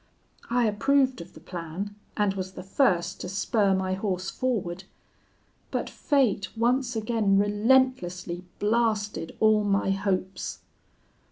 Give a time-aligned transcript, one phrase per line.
[0.49, 4.85] I approved of the plan, and was the first to spur my horse forward
[5.69, 10.61] but fate once again relentlessly blasted all my hopes.